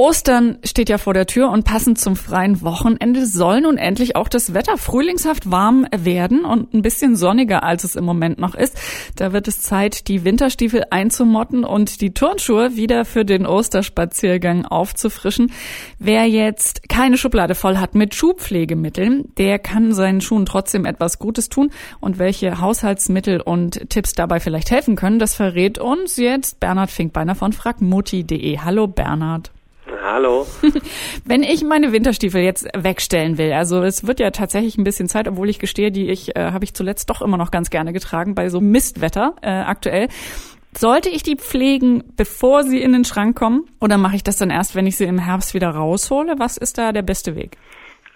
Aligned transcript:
Ostern 0.00 0.56
steht 0.64 0.88
ja 0.88 0.96
vor 0.96 1.12
der 1.12 1.26
Tür 1.26 1.50
und 1.50 1.66
passend 1.66 2.00
zum 2.00 2.16
freien 2.16 2.62
Wochenende 2.62 3.26
soll 3.26 3.60
nun 3.60 3.76
endlich 3.76 4.16
auch 4.16 4.30
das 4.30 4.54
Wetter 4.54 4.78
frühlingshaft 4.78 5.50
warm 5.50 5.86
werden 5.94 6.46
und 6.46 6.72
ein 6.72 6.80
bisschen 6.80 7.16
sonniger, 7.16 7.64
als 7.64 7.84
es 7.84 7.96
im 7.96 8.06
Moment 8.06 8.38
noch 8.38 8.54
ist. 8.54 8.80
Da 9.16 9.34
wird 9.34 9.46
es 9.46 9.60
Zeit, 9.60 10.08
die 10.08 10.24
Winterstiefel 10.24 10.84
einzumotten 10.88 11.64
und 11.64 12.00
die 12.00 12.14
Turnschuhe 12.14 12.76
wieder 12.76 13.04
für 13.04 13.26
den 13.26 13.44
Osterspaziergang 13.44 14.64
aufzufrischen. 14.64 15.52
Wer 15.98 16.24
jetzt 16.24 16.88
keine 16.88 17.18
Schublade 17.18 17.54
voll 17.54 17.76
hat 17.76 17.94
mit 17.94 18.14
Schuhpflegemitteln, 18.14 19.34
der 19.36 19.58
kann 19.58 19.92
seinen 19.92 20.22
Schuhen 20.22 20.46
trotzdem 20.46 20.86
etwas 20.86 21.18
Gutes 21.18 21.50
tun. 21.50 21.72
Und 22.00 22.18
welche 22.18 22.58
Haushaltsmittel 22.58 23.42
und 23.42 23.90
Tipps 23.90 24.14
dabei 24.14 24.40
vielleicht 24.40 24.70
helfen 24.70 24.96
können, 24.96 25.18
das 25.18 25.34
verrät 25.34 25.78
uns 25.78 26.16
jetzt 26.16 26.58
Bernhard 26.58 26.90
Finkbeiner 26.90 27.34
von 27.34 27.52
fragmutti.de. 27.52 28.60
Hallo 28.60 28.86
Bernhard. 28.86 29.50
Hallo. 30.12 30.44
Wenn 31.24 31.44
ich 31.44 31.62
meine 31.62 31.92
Winterstiefel 31.92 32.40
jetzt 32.40 32.66
wegstellen 32.76 33.38
will, 33.38 33.52
also 33.52 33.82
es 33.82 34.06
wird 34.08 34.18
ja 34.18 34.32
tatsächlich 34.32 34.76
ein 34.76 34.82
bisschen 34.82 35.08
Zeit, 35.08 35.28
obwohl 35.28 35.48
ich 35.48 35.60
gestehe, 35.60 35.92
die 35.92 36.10
ich 36.10 36.34
äh, 36.36 36.50
habe 36.50 36.64
ich 36.64 36.74
zuletzt 36.74 37.10
doch 37.10 37.22
immer 37.22 37.36
noch 37.36 37.52
ganz 37.52 37.70
gerne 37.70 37.92
getragen 37.92 38.34
bei 38.34 38.48
so 38.48 38.60
Mistwetter 38.60 39.36
äh, 39.40 39.50
aktuell. 39.50 40.08
Sollte 40.76 41.10
ich 41.10 41.22
die 41.22 41.36
pflegen, 41.36 42.02
bevor 42.16 42.64
sie 42.64 42.82
in 42.82 42.92
den 42.92 43.04
Schrank 43.04 43.38
kommen, 43.38 43.66
oder 43.80 43.98
mache 43.98 44.16
ich 44.16 44.24
das 44.24 44.36
dann 44.36 44.50
erst, 44.50 44.74
wenn 44.74 44.86
ich 44.86 44.96
sie 44.96 45.04
im 45.04 45.18
Herbst 45.18 45.54
wieder 45.54 45.70
raushole? 45.70 46.34
Was 46.38 46.56
ist 46.56 46.78
da 46.78 46.90
der 46.90 47.02
beste 47.02 47.36
Weg? 47.36 47.56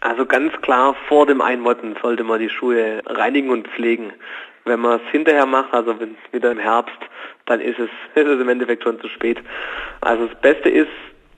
Also 0.00 0.26
ganz 0.26 0.52
klar, 0.62 0.96
vor 1.08 1.26
dem 1.26 1.40
Einmotten 1.40 1.96
sollte 2.02 2.24
man 2.24 2.40
die 2.40 2.50
Schuhe 2.50 3.02
reinigen 3.06 3.50
und 3.50 3.68
pflegen. 3.68 4.12
Wenn 4.64 4.80
man 4.80 5.00
es 5.00 5.12
hinterher 5.12 5.46
macht, 5.46 5.72
also 5.72 5.98
wenn 6.00 6.16
wieder 6.32 6.50
im 6.50 6.58
Herbst, 6.58 6.98
dann 7.46 7.60
ist 7.60 7.78
es, 7.78 7.90
ist 8.16 8.26
es 8.26 8.40
im 8.40 8.48
Endeffekt 8.48 8.82
schon 8.82 9.00
zu 9.00 9.08
spät. 9.08 9.38
Also 10.00 10.26
das 10.26 10.40
Beste 10.40 10.68
ist, 10.68 10.90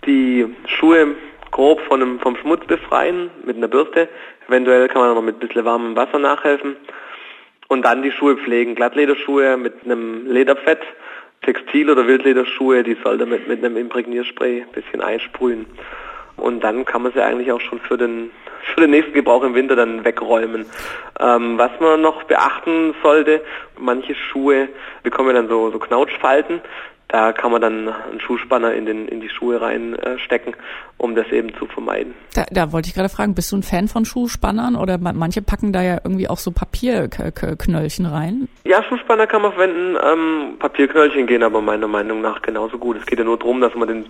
die 0.07 0.47
Schuhe 0.67 1.17
grob 1.51 1.81
von 1.83 2.03
einem, 2.03 2.21
vom 2.21 2.37
Schmutz 2.37 2.67
befreien 2.67 3.31
mit 3.45 3.57
einer 3.57 3.69
Bürste. 3.69 4.09
Eventuell 4.49 4.89
kann 4.89 5.03
man 5.03 5.15
noch 5.15 5.23
mit 5.23 5.37
ein 5.37 5.49
bisschen 5.49 5.65
warmem 5.65 5.97
Wasser 5.97 6.19
nachhelfen. 6.19 6.77
Und 7.69 7.85
dann 7.85 8.03
die 8.03 8.12
Schuhe 8.12 8.37
pflegen. 8.37 8.75
Glattlederschuhe 8.75 9.57
mit 9.57 9.84
einem 9.84 10.27
Lederfett, 10.27 10.81
Textil- 11.43 11.91
oder 11.91 12.07
Wildlederschuhe, 12.07 12.83
die 12.83 12.97
sollte 13.03 13.27
mit, 13.27 13.49
mit 13.49 13.65
einem 13.65 13.77
Imprägnierspray 13.77 14.62
ein 14.62 14.73
bisschen 14.73 15.01
einsprühen. 15.01 15.67
Und 16.37 16.62
dann 16.62 16.84
kann 16.84 17.03
man 17.03 17.12
sie 17.12 17.23
eigentlich 17.23 17.51
auch 17.51 17.61
schon 17.61 17.81
für 17.81 17.97
den, 17.97 18.31
für 18.75 18.83
den 18.83 18.91
nächsten 18.91 19.15
Gebrauch 19.15 19.43
im 19.43 19.55
Winter 19.55 19.75
dann 19.75 20.05
wegräumen. 20.05 20.67
Ähm, 21.19 21.59
was 21.59 21.71
man 21.81 22.03
noch 22.03 22.25
beachten 22.25 22.95
sollte, 23.03 23.41
manche 23.79 24.15
Schuhe 24.15 24.69
bekommen 25.03 25.34
dann 25.34 25.49
so, 25.49 25.71
so 25.71 25.79
Knautschfalten. 25.79 26.61
Da 27.09 27.33
kann 27.33 27.53
man 27.53 27.61
dann 27.61 27.89
einen 27.89 28.21
Schuhspanner 28.21 28.75
in, 28.75 28.85
den, 28.85 29.07
in 29.07 29.21
die 29.21 29.29
Schuhe 29.29 29.61
reinstecken, 29.61 30.55
äh, 30.55 30.57
um 30.99 31.15
das 31.15 31.29
eben 31.29 31.55
zu 31.55 31.67
vermeiden. 31.67 32.15
Da, 32.35 32.47
da 32.51 32.73
wollte 32.73 32.89
ich 32.89 32.95
gerade 32.95 33.09
fragen, 33.09 33.35
bist 33.35 33.53
du 33.53 33.57
ein 33.57 33.62
Fan 33.62 33.87
von 33.87 34.05
Schuhspannern 34.05 34.75
oder 34.75 34.99
manche 34.99 35.41
packen 35.41 35.73
da 35.73 35.83
ja 35.83 36.01
irgendwie 36.03 36.29
auch 36.29 36.39
so 36.39 36.51
Papierknöllchen 36.51 38.07
rein? 38.07 38.49
Ja, 38.65 38.83
Schuhspanner 38.83 39.29
kann 39.29 39.43
man 39.43 39.53
verwenden. 39.53 39.97
Ähm, 40.03 40.59
Papierknöllchen 40.59 41.29
gehen 41.29 41.45
aber 41.45 41.61
meiner 41.61 41.87
Meinung 41.87 42.23
nach 42.23 42.43
genauso 42.43 42.77
gut. 42.77 42.97
Es 42.97 43.07
geht 43.07 43.21
ja 43.21 43.25
nur 43.25 43.39
darum, 43.39 43.61
dass 43.61 43.75
man 43.77 43.87
den, 43.87 44.07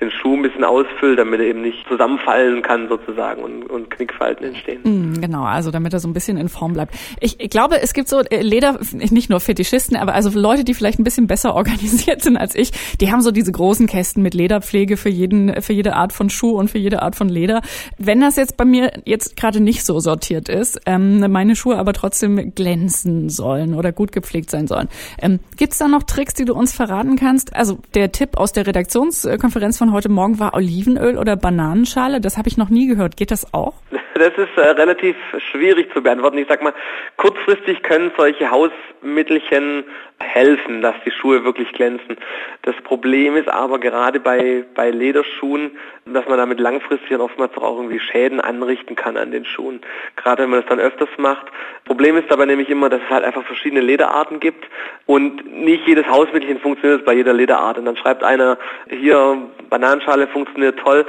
den 0.00 0.10
Schuh 0.10 0.36
ein 0.36 0.42
bisschen 0.42 0.64
ausfüllt, 0.64 1.18
damit 1.18 1.40
er 1.40 1.46
eben 1.46 1.62
nicht 1.62 1.86
zusammenfallen 1.88 2.62
kann 2.62 2.88
sozusagen 2.88 3.42
und, 3.42 3.64
und 3.64 3.90
Knickfalten 3.90 4.46
entstehen. 4.46 4.80
Mm, 4.82 5.20
genau, 5.20 5.44
also 5.44 5.70
damit 5.70 5.92
er 5.92 6.00
so 6.00 6.08
ein 6.08 6.12
bisschen 6.12 6.36
in 6.36 6.48
Form 6.48 6.72
bleibt. 6.72 6.94
Ich, 7.20 7.40
ich 7.40 7.50
glaube, 7.50 7.80
es 7.80 7.92
gibt 7.92 8.08
so 8.08 8.20
äh, 8.20 8.42
Leder, 8.42 8.78
nicht 8.92 9.30
nur 9.30 9.40
Fetischisten, 9.40 9.96
aber 9.96 10.14
also 10.14 10.30
Leute, 10.38 10.64
die 10.64 10.74
vielleicht 10.74 10.98
ein 10.98 11.04
bisschen 11.04 11.26
besser 11.26 11.54
organisiert 11.58 12.22
sind 12.22 12.36
als 12.36 12.54
ich, 12.54 12.72
die 13.00 13.10
haben 13.12 13.22
so 13.22 13.30
diese 13.30 13.52
großen 13.52 13.86
Kästen 13.86 14.22
mit 14.22 14.34
Lederpflege 14.34 14.96
für 14.96 15.08
jeden, 15.08 15.60
für 15.62 15.72
jede 15.72 15.94
Art 15.94 16.12
von 16.12 16.30
Schuh 16.30 16.52
und 16.52 16.70
für 16.70 16.78
jede 16.78 17.02
Art 17.02 17.16
von 17.16 17.28
Leder. 17.28 17.60
Wenn 17.98 18.20
das 18.20 18.36
jetzt 18.36 18.56
bei 18.56 18.64
mir 18.64 18.92
jetzt 19.04 19.36
gerade 19.36 19.60
nicht 19.60 19.84
so 19.84 20.00
sortiert 20.00 20.48
ist, 20.48 20.80
ähm, 20.86 21.30
meine 21.30 21.56
Schuhe 21.56 21.76
aber 21.76 21.92
trotzdem 21.92 22.54
glänzen 22.54 23.28
sollen 23.28 23.74
oder 23.74 23.92
gut 23.92 24.12
gepflegt 24.12 24.50
sein 24.50 24.66
sollen, 24.66 24.88
ähm, 25.20 25.40
gibt 25.56 25.72
es 25.72 25.78
da 25.78 25.88
noch 25.88 26.04
Tricks, 26.04 26.34
die 26.34 26.44
du 26.44 26.54
uns 26.54 26.72
verraten 26.72 27.16
kannst? 27.16 27.54
Also 27.54 27.78
der 27.94 28.12
Tipp 28.12 28.36
aus 28.36 28.52
der 28.52 28.66
Redaktionskonferenz 28.66 29.78
von 29.78 29.87
heute 29.92 30.08
Morgen 30.08 30.38
war 30.38 30.54
Olivenöl 30.54 31.16
oder 31.16 31.36
Bananenschale. 31.36 32.20
Das 32.20 32.36
habe 32.36 32.48
ich 32.48 32.56
noch 32.56 32.68
nie 32.68 32.86
gehört. 32.86 33.16
Geht 33.16 33.30
das 33.30 33.52
auch? 33.54 33.74
Das 34.18 34.34
ist 34.36 34.56
äh, 34.56 34.60
relativ 34.60 35.16
schwierig 35.50 35.92
zu 35.92 36.02
beantworten. 36.02 36.38
Ich 36.38 36.48
sag 36.48 36.62
mal, 36.62 36.74
kurzfristig 37.16 37.82
können 37.82 38.10
solche 38.16 38.50
Hausmittelchen 38.50 39.84
helfen, 40.20 40.82
dass 40.82 40.94
die 41.04 41.10
Schuhe 41.10 41.44
wirklich 41.44 41.72
glänzen. 41.72 42.16
Das 42.62 42.74
Problem 42.82 43.36
ist 43.36 43.48
aber 43.48 43.78
gerade 43.78 44.18
bei, 44.18 44.64
bei 44.74 44.90
Lederschuhen, 44.90 45.70
dass 46.06 46.26
man 46.26 46.38
damit 46.38 46.58
langfristig 46.58 47.10
dann 47.10 47.20
oftmals 47.20 47.56
auch 47.56 47.76
irgendwie 47.76 48.00
Schäden 48.00 48.40
anrichten 48.40 48.96
kann 48.96 49.16
an 49.16 49.30
den 49.30 49.44
Schuhen. 49.44 49.80
Gerade 50.16 50.42
wenn 50.42 50.50
man 50.50 50.60
das 50.60 50.68
dann 50.68 50.80
öfters 50.80 51.08
macht. 51.18 51.46
Problem 51.84 52.16
ist 52.16 52.30
dabei 52.30 52.46
nämlich 52.46 52.68
immer, 52.68 52.88
dass 52.88 53.00
es 53.02 53.10
halt 53.10 53.24
einfach 53.24 53.44
verschiedene 53.44 53.80
Lederarten 53.80 54.40
gibt 54.40 54.66
und 55.06 55.46
nicht 55.52 55.86
jedes 55.86 56.06
Hausmittelchen 56.08 56.60
funktioniert 56.60 57.04
bei 57.04 57.14
jeder 57.14 57.32
Lederart. 57.32 57.78
Und 57.78 57.84
dann 57.84 57.96
schreibt 57.96 58.24
einer, 58.24 58.58
hier 58.88 59.38
Bananenschale 59.70 60.26
funktioniert 60.28 60.78
toll, 60.80 61.06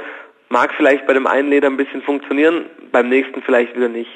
mag 0.50 0.72
vielleicht 0.74 1.06
bei 1.06 1.14
dem 1.14 1.26
einen 1.26 1.50
Leder 1.50 1.68
ein 1.68 1.76
bisschen 1.76 2.02
funktionieren, 2.02 2.66
beim 2.92 3.08
nächsten 3.08 3.42
vielleicht 3.42 3.74
wieder 3.76 3.88
nicht. 3.88 4.10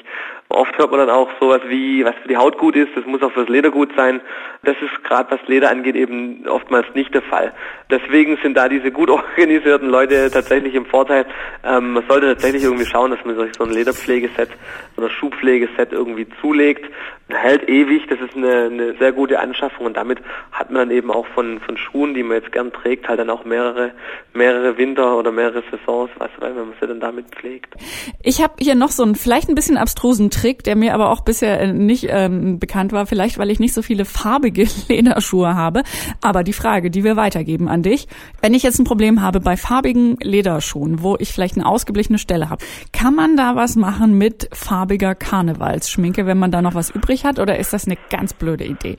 Oft 0.49 0.77
hört 0.77 0.91
man 0.91 0.99
dann 0.99 1.09
auch 1.09 1.29
sowas 1.39 1.61
wie, 1.67 2.05
was 2.05 2.13
für 2.21 2.27
die 2.27 2.37
Haut 2.37 2.59
gut 2.59 2.75
ist, 2.75 2.89
das 2.95 3.05
muss 3.05 3.23
auch 3.23 3.31
fürs 3.31 3.49
Leder 3.49 3.71
gut 3.71 3.89
sein. 3.97 4.21
Das 4.63 4.75
ist 4.79 5.03
gerade 5.03 5.31
was 5.31 5.39
Leder 5.47 5.71
angeht 5.71 5.95
eben 5.95 6.47
oftmals 6.47 6.85
nicht 6.93 7.13
der 7.15 7.23
Fall. 7.23 7.51
Deswegen 7.89 8.37
sind 8.43 8.55
da 8.55 8.69
diese 8.69 8.91
gut 8.91 9.09
organisierten 9.37 9.89
Leute 9.89 10.29
tatsächlich 10.29 10.75
im 10.75 10.85
Vorteil. 10.85 11.25
Ähm, 11.63 11.93
man 11.93 12.03
sollte 12.07 12.27
tatsächlich 12.27 12.63
irgendwie 12.63 12.85
schauen, 12.85 13.09
dass 13.09 13.25
man 13.25 13.35
sich 13.37 13.55
so 13.57 13.63
ein 13.63 13.71
Lederpflegeset 13.71 14.49
oder 14.97 15.09
Schuhpflegeset 15.09 15.91
irgendwie 15.91 16.27
zulegt. 16.41 16.85
Hält 17.27 17.67
ewig, 17.67 18.05
das 18.07 18.19
ist 18.19 18.35
eine, 18.35 18.65
eine 18.65 18.93
sehr 18.99 19.11
gute 19.11 19.39
Anschaffung 19.39 19.87
und 19.87 19.97
damit 19.97 20.19
hat 20.51 20.69
man 20.69 20.87
dann 20.87 20.91
eben 20.95 21.09
auch 21.09 21.25
von, 21.33 21.59
von 21.59 21.75
Schuhen, 21.75 22.13
die 22.13 22.21
man 22.21 22.37
jetzt 22.37 22.51
gern 22.51 22.71
trägt, 22.71 23.09
halt 23.09 23.19
dann 23.19 23.31
auch 23.31 23.45
mehrere, 23.45 23.93
mehrere 24.33 24.77
Winter 24.77 25.17
oder 25.17 25.31
mehrere 25.31 25.63
Saisons, 25.71 26.11
was, 26.19 26.29
weil 26.37 26.53
man 26.53 26.73
sie 26.79 26.85
dann 26.85 26.99
damit 26.99 27.25
pflegt. 27.29 27.73
Ich 28.21 28.43
habe 28.43 28.53
hier 28.59 28.75
noch 28.75 28.91
so 28.91 29.01
einen 29.01 29.15
vielleicht 29.15 29.49
ein 29.49 29.55
bisschen 29.55 29.77
abstrusen 29.77 30.29
Trick, 30.35 30.63
der 30.63 30.75
mir 30.75 30.93
aber 30.93 31.11
auch 31.11 31.21
bisher 31.21 31.61
äh, 31.61 31.71
nicht 31.71 32.07
ähm, 32.09 32.59
bekannt 32.59 32.91
war, 32.91 33.05
vielleicht 33.05 33.37
weil 33.37 33.49
ich 33.49 33.59
nicht 33.59 33.73
so 33.73 33.81
viele 33.81 34.03
farbige 34.03 34.67
Lederschuhe 34.89 35.55
habe. 35.55 35.83
Aber 36.21 36.43
die 36.43 36.53
Frage, 36.53 36.91
die 36.91 37.03
wir 37.03 37.15
weitergeben 37.15 37.69
an 37.69 37.83
dich, 37.83 38.07
wenn 38.41 38.53
ich 38.53 38.63
jetzt 38.63 38.77
ein 38.79 38.83
Problem 38.83 39.21
habe 39.21 39.39
bei 39.39 39.55
farbigen 39.55 40.17
Lederschuhen, 40.21 41.01
wo 41.01 41.15
ich 41.19 41.31
vielleicht 41.31 41.55
eine 41.55 41.65
ausgeblichene 41.65 42.17
Stelle 42.17 42.49
habe, 42.49 42.65
kann 42.91 43.15
man 43.15 43.37
da 43.37 43.55
was 43.55 43.77
machen 43.77 44.17
mit 44.17 44.49
farbiger 44.51 45.15
Karnevalsschminke, 45.15 46.25
wenn 46.25 46.37
man 46.37 46.51
da 46.51 46.61
noch 46.61 46.75
was 46.75 46.89
übrig 46.89 47.23
hat, 47.23 47.39
oder 47.39 47.57
ist 47.57 47.71
das 47.71 47.85
eine 47.85 47.97
ganz 48.09 48.33
blöde 48.33 48.65
Idee? 48.65 48.97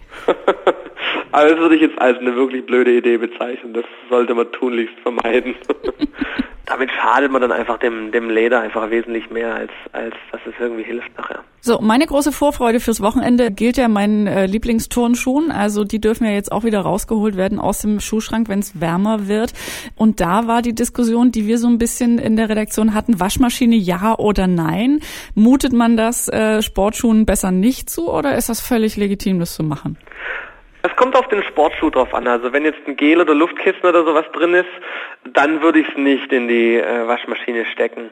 Aber 1.33 1.49
das 1.51 1.59
würde 1.59 1.75
ich 1.75 1.83
jetzt 1.83 2.01
als 2.01 2.19
eine 2.19 2.35
wirklich 2.35 2.65
blöde 2.65 2.97
Idee 2.97 3.19
bezeichnen. 3.19 3.75
Das 3.75 3.85
sollte 4.09 4.35
man 4.35 4.51
tunlichst 4.53 4.99
vermeiden. 5.03 5.55
Damit 6.67 6.91
schadet 6.91 7.31
man 7.31 7.41
dann 7.41 7.53
einfach 7.53 7.79
dem, 7.79 8.11
dem 8.11 8.29
Leder 8.29 8.61
einfach 8.61 8.91
wesentlich 8.91 9.31
mehr, 9.31 9.55
als, 9.55 9.71
als 9.93 10.15
dass 10.33 10.41
es 10.47 10.55
irgendwie 10.59 10.83
hilft 10.83 11.17
nachher. 11.17 11.45
So, 11.61 11.81
meine 11.81 12.07
große 12.07 12.33
Vorfreude 12.33 12.81
fürs 12.81 13.01
Wochenende 13.01 13.51
gilt 13.51 13.77
ja 13.77 13.89
meinen 13.89 14.27
äh, 14.27 14.47
Lieblingsturnschuhen. 14.47 15.51
Also 15.51 15.85
die 15.85 16.01
dürfen 16.01 16.25
ja 16.25 16.33
jetzt 16.33 16.53
auch 16.53 16.65
wieder 16.65 16.81
rausgeholt 16.81 17.37
werden 17.37 17.59
aus 17.59 17.81
dem 17.81 18.01
Schuhschrank, 18.01 18.49
wenn 18.49 18.59
es 18.59 18.81
wärmer 18.81 19.29
wird. 19.29 19.53
Und 19.97 20.21
da 20.21 20.47
war 20.47 20.61
die 20.63 20.75
Diskussion, 20.75 21.33
die 21.33 21.47
wir 21.47 21.59
so 21.59 21.69
ein 21.69 21.79
bisschen 21.79 22.19
in 22.19 22.37
der 22.37 22.49
Redaktion 22.49 22.95
hatten, 22.95 23.21
Waschmaschine 23.21 23.77
ja 23.77 24.17
oder 24.17 24.47
nein. 24.47 25.01
Mutet 25.35 25.73
man 25.73 25.97
das 25.97 26.29
äh, 26.29 26.63
Sportschuhen 26.63 27.27
besser 27.27 27.51
nicht 27.51 27.91
zu 27.91 28.11
oder 28.13 28.37
ist 28.37 28.49
das 28.49 28.61
völlig 28.61 28.97
legitim, 28.97 29.39
das 29.39 29.55
zu 29.55 29.63
machen? 29.63 29.97
Es 30.87 30.95
kommt 30.95 31.17
auf 31.17 31.27
den 31.27 31.43
Sportschuh 31.43 31.91
drauf 31.91 32.15
an. 32.15 32.29
Also 32.29 32.53
wenn 32.53 32.65
jetzt 32.65 32.79
ein 32.87 32.97
Gel 32.97 33.21
oder 33.21 33.35
Luftkissen 33.35 33.83
oder 33.83 34.05
sowas 34.05 34.25
drin 34.33 34.55
ist, 34.55 34.69
dann 35.25 35.61
würde 35.61 35.81
ich 35.81 35.89
es 35.89 35.97
nicht 35.97 36.33
in 36.33 36.47
die 36.47 36.77
äh, 36.77 37.09
Waschmaschine 37.09 37.65
stecken. 37.67 38.11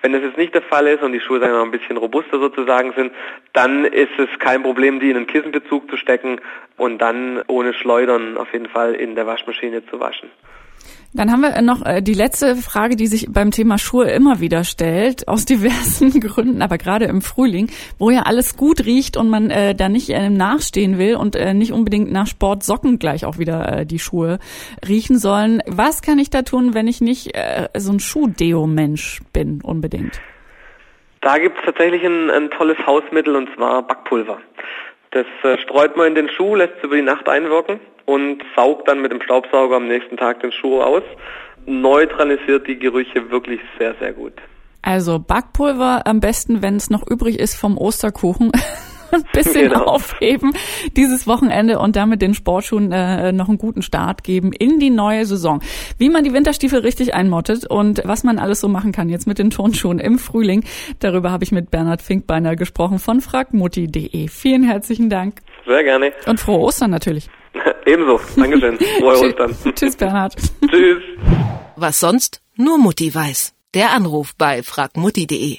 Wenn 0.00 0.12
das 0.12 0.22
jetzt 0.22 0.38
nicht 0.38 0.54
der 0.54 0.62
Fall 0.62 0.86
ist 0.86 1.02
und 1.02 1.12
die 1.12 1.20
Schuhe 1.20 1.38
sagen 1.38 1.52
wir 1.52 1.58
mal 1.58 1.64
ein 1.64 1.70
bisschen 1.70 1.98
robuster 1.98 2.38
sozusagen 2.40 2.94
sind, 2.96 3.12
dann 3.52 3.84
ist 3.84 4.18
es 4.18 4.28
kein 4.38 4.62
Problem, 4.62 5.00
die 5.00 5.10
in 5.10 5.16
einen 5.16 5.26
Kissenbezug 5.26 5.90
zu 5.90 5.98
stecken 5.98 6.40
und 6.78 6.98
dann 6.98 7.42
ohne 7.46 7.74
Schleudern 7.74 8.38
auf 8.38 8.50
jeden 8.54 8.68
Fall 8.70 8.94
in 8.94 9.16
der 9.16 9.26
Waschmaschine 9.26 9.84
zu 9.86 10.00
waschen. 10.00 10.30
Dann 11.16 11.30
haben 11.30 11.42
wir 11.42 11.62
noch 11.62 11.86
äh, 11.86 12.02
die 12.02 12.12
letzte 12.12 12.56
Frage, 12.56 12.96
die 12.96 13.06
sich 13.06 13.28
beim 13.30 13.52
Thema 13.52 13.78
Schuhe 13.78 14.10
immer 14.10 14.40
wieder 14.40 14.64
stellt, 14.64 15.28
aus 15.28 15.44
diversen 15.44 16.10
Gründen, 16.20 16.60
aber 16.60 16.76
gerade 16.76 17.04
im 17.04 17.22
Frühling, 17.22 17.70
wo 18.00 18.10
ja 18.10 18.22
alles 18.22 18.56
gut 18.56 18.84
riecht 18.84 19.16
und 19.16 19.30
man 19.30 19.48
äh, 19.48 19.76
da 19.76 19.88
nicht 19.88 20.10
äh, 20.10 20.28
nachstehen 20.28 20.98
will 20.98 21.14
und 21.14 21.36
äh, 21.36 21.54
nicht 21.54 21.72
unbedingt 21.72 22.10
nach 22.10 22.26
Sportsocken 22.26 22.98
gleich 22.98 23.24
auch 23.24 23.38
wieder 23.38 23.80
äh, 23.80 23.86
die 23.86 24.00
Schuhe 24.00 24.40
riechen 24.86 25.16
sollen. 25.16 25.62
Was 25.68 26.02
kann 26.02 26.18
ich 26.18 26.30
da 26.30 26.42
tun, 26.42 26.74
wenn 26.74 26.88
ich 26.88 27.00
nicht 27.00 27.36
äh, 27.36 27.68
so 27.76 27.92
ein 27.92 28.00
Schuhdeo-Mensch 28.00 29.20
bin 29.32 29.60
unbedingt? 29.62 30.20
Da 31.20 31.38
gibt 31.38 31.56
es 31.58 31.64
tatsächlich 31.64 32.04
ein, 32.04 32.28
ein 32.28 32.50
tolles 32.50 32.76
Hausmittel 32.86 33.36
und 33.36 33.48
zwar 33.54 33.86
Backpulver. 33.86 34.40
Das 35.14 35.26
äh, 35.44 35.56
streut 35.62 35.96
man 35.96 36.08
in 36.08 36.14
den 36.16 36.28
Schuh, 36.28 36.56
lässt 36.56 36.74
es 36.78 36.84
über 36.84 36.96
die 36.96 37.02
Nacht 37.02 37.28
einwirken 37.28 37.78
und 38.04 38.42
saugt 38.56 38.88
dann 38.88 39.00
mit 39.00 39.12
dem 39.12 39.22
Staubsauger 39.22 39.76
am 39.76 39.86
nächsten 39.86 40.16
Tag 40.16 40.40
den 40.40 40.50
Schuh 40.50 40.82
aus. 40.82 41.04
Neutralisiert 41.66 42.66
die 42.66 42.78
Gerüche 42.78 43.30
wirklich 43.30 43.60
sehr, 43.78 43.94
sehr 44.00 44.12
gut. 44.12 44.32
Also 44.82 45.20
Backpulver 45.20 46.02
am 46.04 46.18
besten, 46.18 46.62
wenn 46.62 46.76
es 46.76 46.90
noch 46.90 47.08
übrig 47.08 47.38
ist 47.38 47.54
vom 47.54 47.78
Osterkuchen. 47.78 48.50
ein 49.14 49.24
bisschen 49.32 49.68
genau. 49.68 49.84
aufheben 49.84 50.52
dieses 50.96 51.26
Wochenende 51.26 51.78
und 51.78 51.96
damit 51.96 52.22
den 52.22 52.34
Sportschuhen 52.34 52.92
äh, 52.92 53.32
noch 53.32 53.48
einen 53.48 53.58
guten 53.58 53.82
Start 53.82 54.24
geben 54.24 54.52
in 54.52 54.78
die 54.78 54.90
neue 54.90 55.26
Saison. 55.26 55.60
Wie 55.98 56.10
man 56.10 56.24
die 56.24 56.32
Winterstiefel 56.32 56.80
richtig 56.80 57.14
einmottet 57.14 57.66
und 57.66 58.02
was 58.04 58.24
man 58.24 58.38
alles 58.38 58.60
so 58.60 58.68
machen 58.68 58.92
kann 58.92 59.08
jetzt 59.08 59.26
mit 59.26 59.38
den 59.38 59.50
Turnschuhen 59.50 59.98
im 59.98 60.18
Frühling, 60.18 60.64
darüber 60.98 61.30
habe 61.30 61.44
ich 61.44 61.52
mit 61.52 61.70
Bernhard 61.70 62.02
Finkbeiner 62.02 62.56
gesprochen 62.56 62.98
von 62.98 63.20
fragmutti.de. 63.20 64.28
Vielen 64.28 64.62
herzlichen 64.64 65.08
Dank. 65.10 65.40
Sehr 65.66 65.84
gerne. 65.84 66.12
Und 66.26 66.40
frohe 66.40 66.58
Ostern 66.60 66.90
natürlich. 66.90 67.28
Ebenso. 67.86 68.20
Dankeschön. 68.36 68.78
Frohe 68.98 69.28
Ostern. 69.28 69.56
Tschüss, 69.74 69.96
Bernhard. 69.96 70.36
Tschüss. 70.68 71.02
Was 71.76 72.00
sonst? 72.00 72.42
Nur 72.56 72.78
Mutti 72.78 73.14
weiß. 73.14 73.54
Der 73.74 73.92
Anruf 73.92 74.34
bei 74.36 74.62
fragmutti.de. 74.62 75.58